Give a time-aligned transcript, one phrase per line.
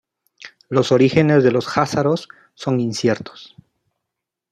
[0.67, 3.55] Los orígenes de los jázaros son inciertos.